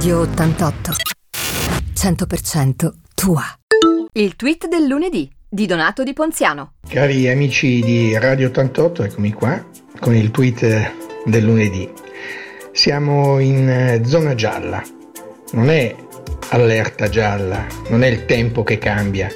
Radio 0.00 0.20
88. 0.20 0.92
100% 1.94 2.90
tua. 3.14 3.42
Il 4.12 4.34
tweet 4.34 4.66
del 4.66 4.86
lunedì 4.86 5.30
di 5.46 5.66
Donato 5.66 6.02
Di 6.04 6.14
Ponziano. 6.14 6.72
Cari 6.88 7.28
amici 7.28 7.82
di 7.82 8.16
Radio 8.16 8.46
88, 8.46 9.02
eccomi 9.02 9.30
qua 9.34 9.62
con 9.98 10.14
il 10.14 10.30
tweet 10.30 10.92
del 11.26 11.44
lunedì. 11.44 11.86
Siamo 12.72 13.40
in 13.40 13.68
eh, 13.68 14.00
zona 14.06 14.34
gialla. 14.34 14.82
Non 15.52 15.68
è 15.68 15.94
allerta 16.48 17.10
gialla, 17.10 17.66
non 17.90 18.02
è 18.02 18.06
il 18.06 18.24
tempo 18.24 18.62
che 18.62 18.78
cambia. 18.78 19.28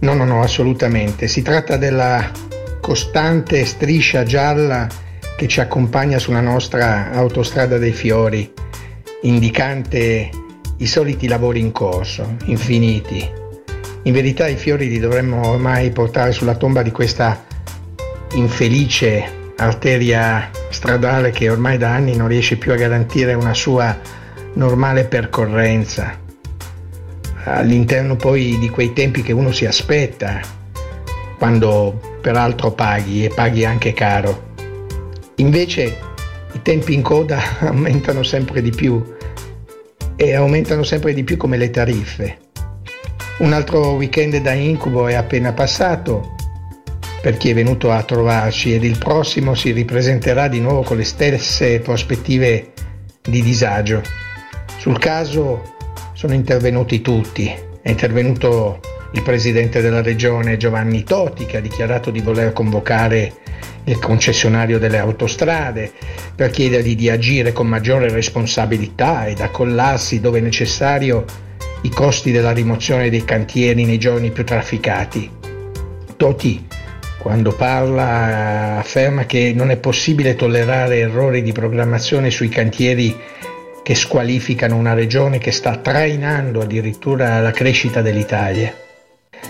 No, 0.00 0.14
no, 0.14 0.24
no, 0.24 0.42
assolutamente. 0.42 1.28
Si 1.28 1.42
tratta 1.42 1.76
della 1.76 2.28
costante 2.80 3.64
striscia 3.64 4.24
gialla 4.24 4.88
che 5.36 5.46
ci 5.46 5.60
accompagna 5.60 6.18
sulla 6.18 6.40
nostra 6.40 7.12
autostrada 7.12 7.78
dei 7.78 7.92
fiori, 7.92 8.52
indicante 9.24 10.30
i 10.78 10.86
soliti 10.86 11.26
lavori 11.26 11.60
in 11.60 11.72
corso, 11.72 12.36
infiniti. 12.44 13.30
In 14.02 14.12
verità 14.12 14.46
i 14.48 14.56
fiori 14.56 14.88
li 14.88 14.98
dovremmo 14.98 15.48
ormai 15.48 15.90
portare 15.90 16.32
sulla 16.32 16.56
tomba 16.56 16.82
di 16.82 16.90
questa 16.90 17.44
infelice 18.34 19.42
arteria 19.56 20.50
stradale 20.68 21.30
che 21.30 21.48
ormai 21.48 21.78
da 21.78 21.94
anni 21.94 22.16
non 22.16 22.28
riesce 22.28 22.56
più 22.56 22.72
a 22.72 22.76
garantire 22.76 23.34
una 23.34 23.54
sua 23.54 23.96
normale 24.54 25.04
percorrenza. 25.04 26.18
All'interno 27.44 28.16
poi 28.16 28.58
di 28.58 28.68
quei 28.68 28.92
tempi 28.92 29.22
che 29.22 29.32
uno 29.32 29.52
si 29.52 29.64
aspetta, 29.64 30.40
quando 31.38 32.18
peraltro 32.20 32.72
paghi 32.72 33.24
e 33.24 33.28
paghi 33.28 33.64
anche 33.64 33.92
caro. 33.92 34.52
Invece 35.36 36.12
i 36.54 36.62
tempi 36.62 36.94
in 36.94 37.02
coda 37.02 37.40
aumentano 37.60 38.22
sempre 38.22 38.62
di 38.62 38.70
più 38.70 39.02
e 40.16 40.34
aumentano 40.34 40.82
sempre 40.82 41.12
di 41.12 41.24
più 41.24 41.36
come 41.36 41.56
le 41.56 41.70
tariffe. 41.70 42.38
Un 43.38 43.52
altro 43.52 43.92
weekend 43.92 44.36
da 44.38 44.52
incubo 44.52 45.06
è 45.08 45.14
appena 45.14 45.52
passato 45.52 46.34
per 47.20 47.36
chi 47.36 47.50
è 47.50 47.54
venuto 47.54 47.90
a 47.90 48.02
trovarci 48.02 48.74
ed 48.74 48.84
il 48.84 48.98
prossimo 48.98 49.54
si 49.54 49.72
ripresenterà 49.72 50.46
di 50.46 50.60
nuovo 50.60 50.82
con 50.82 50.98
le 50.98 51.04
stesse 51.04 51.80
prospettive 51.80 52.72
di 53.22 53.42
disagio. 53.42 54.02
Sul 54.78 54.98
caso 54.98 55.74
sono 56.12 56.34
intervenuti 56.34 57.00
tutti, 57.00 57.52
è 57.80 57.90
intervenuto 57.90 58.78
il 59.12 59.22
presidente 59.22 59.80
della 59.80 60.02
regione 60.02 60.56
Giovanni 60.56 61.02
Toti 61.02 61.46
che 61.46 61.56
ha 61.56 61.60
dichiarato 61.60 62.10
di 62.10 62.20
voler 62.20 62.52
convocare 62.52 63.32
il 63.84 63.98
concessionario 63.98 64.78
delle 64.78 64.98
autostrade 64.98 65.92
per 66.34 66.50
chiedergli 66.50 66.96
di 66.96 67.10
agire 67.10 67.52
con 67.52 67.66
maggiore 67.66 68.10
responsabilità 68.10 69.26
ed 69.26 69.40
accollarsi 69.40 70.20
dove 70.20 70.40
necessario 70.40 71.24
i 71.82 71.90
costi 71.90 72.32
della 72.32 72.52
rimozione 72.52 73.10
dei 73.10 73.24
cantieri 73.24 73.84
nei 73.84 73.98
giorni 73.98 74.30
più 74.30 74.44
trafficati. 74.44 75.30
Toti, 76.16 76.66
quando 77.18 77.52
parla, 77.52 78.78
afferma 78.78 79.26
che 79.26 79.52
non 79.54 79.70
è 79.70 79.76
possibile 79.76 80.34
tollerare 80.34 80.98
errori 80.98 81.42
di 81.42 81.52
programmazione 81.52 82.30
sui 82.30 82.48
cantieri 82.48 83.18
che 83.82 83.94
squalificano 83.94 84.76
una 84.76 84.94
regione 84.94 85.38
che 85.38 85.50
sta 85.50 85.76
trainando 85.76 86.62
addirittura 86.62 87.40
la 87.40 87.50
crescita 87.50 88.00
dell'Italia. 88.00 88.74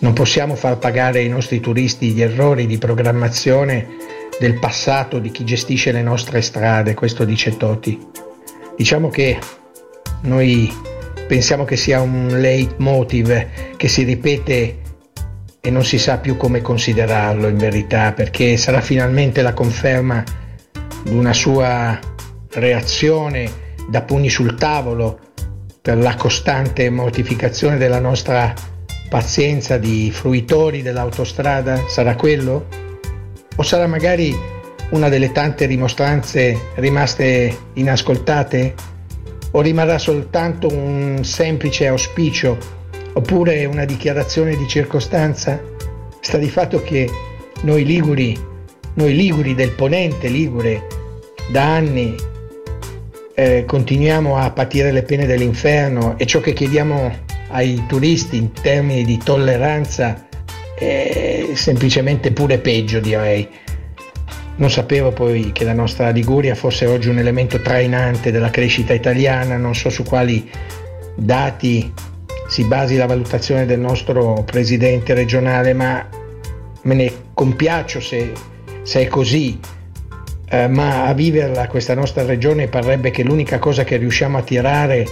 Non 0.00 0.12
possiamo 0.12 0.56
far 0.56 0.78
pagare 0.78 1.20
ai 1.20 1.28
nostri 1.28 1.60
turisti 1.60 2.10
gli 2.10 2.22
errori 2.22 2.66
di 2.66 2.76
programmazione 2.76 3.86
del 4.38 4.58
passato 4.58 5.18
di 5.18 5.30
chi 5.30 5.44
gestisce 5.44 5.92
le 5.92 6.02
nostre 6.02 6.42
strade, 6.42 6.94
questo 6.94 7.24
dice 7.24 7.56
Toti. 7.56 7.98
Diciamo 8.76 9.08
che 9.08 9.38
noi 10.22 10.70
pensiamo 11.26 11.64
che 11.64 11.76
sia 11.76 12.00
un 12.00 12.28
leitmotiv 12.28 13.46
che 13.76 13.88
si 13.88 14.02
ripete 14.04 14.78
e 15.60 15.70
non 15.70 15.84
si 15.84 15.98
sa 15.98 16.18
più 16.18 16.36
come 16.36 16.60
considerarlo 16.60 17.48
in 17.48 17.56
verità, 17.56 18.12
perché 18.12 18.56
sarà 18.56 18.80
finalmente 18.80 19.42
la 19.42 19.52
conferma 19.52 20.22
di 21.02 21.14
una 21.14 21.32
sua 21.32 21.98
reazione 22.50 23.64
da 23.88 24.02
pugni 24.02 24.28
sul 24.28 24.54
tavolo 24.54 25.18
per 25.80 25.98
la 25.98 26.14
costante 26.14 26.88
mortificazione 26.90 27.78
della 27.78 28.00
nostra 28.00 28.52
pazienza 29.08 29.78
di 29.78 30.10
fruitori 30.12 30.82
dell'autostrada? 30.82 31.84
Sarà 31.88 32.14
quello? 32.14 32.85
O 33.56 33.62
sarà 33.62 33.86
magari 33.86 34.36
una 34.90 35.08
delle 35.08 35.32
tante 35.32 35.64
rimostranze 35.64 36.72
rimaste 36.74 37.56
inascoltate? 37.74 38.74
O 39.52 39.60
rimarrà 39.62 39.98
soltanto 39.98 40.68
un 40.70 41.20
semplice 41.22 41.86
auspicio 41.86 42.58
oppure 43.14 43.64
una 43.64 43.86
dichiarazione 43.86 44.56
di 44.56 44.68
circostanza? 44.68 45.58
Sta 46.20 46.36
di 46.36 46.50
fatto 46.50 46.82
che 46.82 47.08
noi 47.62 47.86
liguri, 47.86 48.38
noi 48.94 49.14
liguri 49.14 49.54
del 49.54 49.70
ponente 49.70 50.28
ligure, 50.28 50.86
da 51.50 51.76
anni 51.76 52.14
eh, 53.34 53.64
continuiamo 53.66 54.36
a 54.36 54.50
patire 54.50 54.92
le 54.92 55.02
pene 55.02 55.24
dell'inferno 55.24 56.18
e 56.18 56.26
ciò 56.26 56.40
che 56.40 56.52
chiediamo 56.52 57.24
ai 57.50 57.84
turisti 57.86 58.36
in 58.36 58.52
termini 58.52 59.04
di 59.04 59.16
tolleranza 59.16 60.26
semplicemente 61.54 62.32
pure 62.32 62.58
peggio 62.58 63.00
direi. 63.00 63.48
Non 64.56 64.70
sapevo 64.70 65.12
poi 65.12 65.52
che 65.52 65.64
la 65.64 65.74
nostra 65.74 66.10
Liguria 66.10 66.54
fosse 66.54 66.86
oggi 66.86 67.08
un 67.08 67.18
elemento 67.18 67.60
trainante 67.60 68.30
della 68.30 68.50
crescita 68.50 68.94
italiana, 68.94 69.56
non 69.56 69.74
so 69.74 69.90
su 69.90 70.02
quali 70.02 70.50
dati 71.14 71.92
si 72.48 72.64
basi 72.64 72.96
la 72.96 73.06
valutazione 73.06 73.66
del 73.66 73.80
nostro 73.80 74.44
presidente 74.44 75.14
regionale, 75.14 75.74
ma 75.74 76.06
me 76.82 76.94
ne 76.94 77.12
compiaccio 77.34 78.00
se, 78.00 78.32
se 78.82 79.00
è 79.02 79.06
così. 79.08 79.58
Eh, 80.48 80.68
ma 80.68 81.06
a 81.06 81.12
viverla 81.12 81.66
questa 81.66 81.94
nostra 81.94 82.24
regione 82.24 82.68
parrebbe 82.68 83.10
che 83.10 83.24
l'unica 83.24 83.58
cosa 83.58 83.82
che 83.82 83.96
riusciamo 83.96 84.38
a 84.38 84.42
tirare 84.42 85.04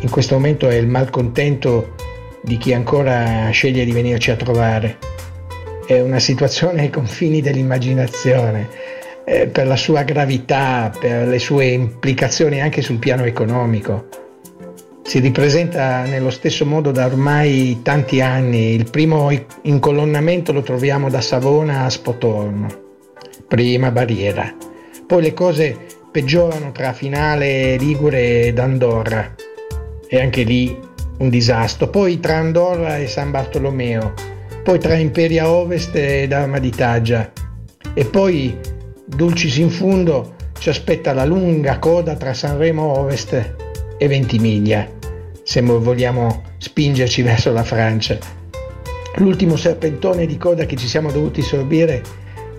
in 0.00 0.10
questo 0.10 0.34
momento 0.34 0.68
è 0.68 0.74
il 0.74 0.86
malcontento 0.86 1.94
di 2.42 2.58
chi 2.58 2.74
ancora 2.74 3.48
sceglie 3.50 3.84
di 3.84 3.92
venirci 3.92 4.30
a 4.30 4.36
trovare. 4.36 4.98
È 5.86 6.00
una 6.00 6.18
situazione 6.18 6.82
ai 6.82 6.90
confini 6.90 7.40
dell'immaginazione, 7.40 8.68
eh, 9.24 9.46
per 9.46 9.66
la 9.66 9.76
sua 9.76 10.02
gravità, 10.02 10.92
per 10.98 11.28
le 11.28 11.38
sue 11.38 11.66
implicazioni 11.66 12.60
anche 12.60 12.82
sul 12.82 12.98
piano 12.98 13.24
economico. 13.24 14.08
Si 15.04 15.18
ripresenta 15.18 16.02
nello 16.04 16.30
stesso 16.30 16.64
modo 16.64 16.90
da 16.90 17.06
ormai 17.06 17.80
tanti 17.82 18.20
anni. 18.20 18.74
Il 18.74 18.88
primo 18.90 19.30
incolonnamento 19.62 20.52
lo 20.52 20.62
troviamo 20.62 21.10
da 21.10 21.20
Savona 21.20 21.84
a 21.84 21.90
Spotorno, 21.90 22.68
prima 23.46 23.90
barriera. 23.90 24.54
Poi 25.06 25.22
le 25.22 25.34
cose 25.34 25.76
peggiorano 26.10 26.72
tra 26.72 26.92
Finale 26.92 27.76
Ligure 27.76 28.46
ed 28.46 28.58
Andorra 28.58 29.34
e 30.08 30.20
anche 30.20 30.42
lì 30.42 30.78
un 31.22 31.28
disastro. 31.30 31.88
Poi 31.88 32.20
tra 32.20 32.36
Andorra 32.36 32.98
e 32.98 33.06
San 33.06 33.30
Bartolomeo, 33.30 34.12
poi 34.62 34.78
tra 34.78 34.94
Imperia 34.94 35.48
Ovest 35.48 35.94
ed 35.94 36.32
Arma 36.32 36.58
di 36.58 36.70
Taggia 36.70 37.30
e 37.94 38.04
poi 38.04 38.58
Dulcis 39.04 39.56
in 39.56 39.70
fundo 39.70 40.34
ci 40.58 40.68
aspetta 40.68 41.12
la 41.12 41.24
lunga 41.24 41.78
coda 41.78 42.16
tra 42.16 42.34
Sanremo 42.34 42.98
Ovest 42.98 43.54
e 43.98 44.08
Ventimiglia, 44.08 44.88
se 45.42 45.60
vogliamo 45.60 46.42
spingerci 46.58 47.22
verso 47.22 47.52
la 47.52 47.64
Francia. 47.64 48.18
L'ultimo 49.16 49.56
serpentone 49.56 50.26
di 50.26 50.36
coda 50.38 50.64
che 50.64 50.76
ci 50.76 50.86
siamo 50.86 51.10
dovuti 51.12 51.42
sorbire 51.42 52.02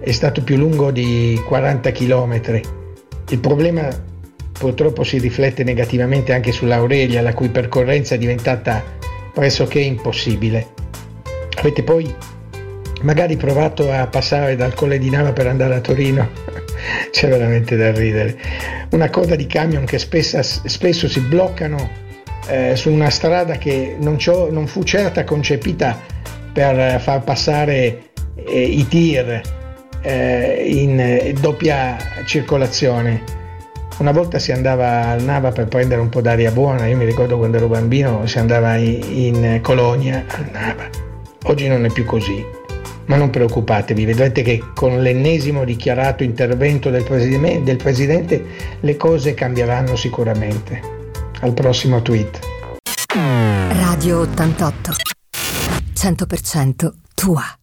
è 0.00 0.12
stato 0.12 0.42
più 0.42 0.56
lungo 0.56 0.90
di 0.90 1.40
40 1.46 1.92
km. 1.92 2.60
Il 3.28 3.38
problema 3.38 3.88
purtroppo 4.62 5.02
si 5.02 5.18
riflette 5.18 5.64
negativamente 5.64 6.32
anche 6.32 6.52
sull'Aurelia, 6.52 7.20
la 7.20 7.34
cui 7.34 7.48
percorrenza 7.48 8.14
è 8.14 8.18
diventata 8.18 8.80
pressoché 9.34 9.80
impossibile. 9.80 10.68
Avete 11.58 11.82
poi 11.82 12.14
magari 13.00 13.36
provato 13.36 13.90
a 13.90 14.06
passare 14.06 14.54
dal 14.54 14.72
Colle 14.74 14.98
di 14.98 15.10
Nava 15.10 15.32
per 15.32 15.48
andare 15.48 15.74
a 15.74 15.80
Torino? 15.80 16.30
C'è 17.10 17.28
veramente 17.28 17.74
da 17.74 17.90
ridere. 17.90 18.38
Una 18.90 19.10
coda 19.10 19.34
di 19.34 19.48
camion 19.48 19.84
che 19.84 19.98
spesso, 19.98 20.40
spesso 20.40 21.08
si 21.08 21.18
bloccano 21.22 21.90
eh, 22.46 22.76
su 22.76 22.88
una 22.88 23.10
strada 23.10 23.56
che 23.56 23.96
non, 23.98 24.16
non, 24.48 24.68
fu 24.68 24.84
certa 24.84 25.24
concepita 25.24 25.98
per 26.52 27.00
far 27.00 27.24
passare 27.24 28.10
eh, 28.36 28.62
i 28.62 28.86
tir 28.86 29.40
eh, 30.02 30.64
in 30.68 31.00
eh, 31.00 31.34
doppia 31.40 31.96
circolazione 32.26 33.40
una 33.98 34.12
volta 34.12 34.38
si 34.38 34.52
andava 34.52 35.08
al 35.08 35.22
Nava 35.22 35.52
per 35.52 35.68
prendere 35.68 36.00
un 36.00 36.08
po' 36.08 36.20
d'aria 36.20 36.50
buona, 36.50 36.86
io 36.86 36.96
mi 36.96 37.04
ricordo 37.04 37.36
quando 37.36 37.56
ero 37.56 37.68
bambino 37.68 38.26
si 38.26 38.38
andava 38.38 38.76
in, 38.76 39.60
Colonia 39.62 40.24
al 40.28 40.48
Nava. 40.50 40.88
Oggi 41.44 41.68
non 41.68 41.84
è 41.84 41.90
più 41.90 42.04
così, 42.04 42.44
ma 43.06 43.16
non 43.16 43.30
preoccupatevi, 43.30 44.04
vedrete 44.04 44.42
che 44.42 44.62
con 44.74 45.02
l'ennesimo 45.02 45.64
dichiarato 45.64 46.22
intervento 46.22 46.90
del, 46.90 47.04
preside- 47.04 47.62
del 47.62 47.76
Presidente 47.76 48.44
le 48.80 48.96
cose 48.96 49.34
cambieranno 49.34 49.96
sicuramente. 49.96 51.00
al 51.42 51.54
prossimo 51.54 52.02
tweet. 52.02 52.38
Radio 53.12 54.20
88. 54.20 54.92
100% 55.94 56.92
tua. 57.14 57.56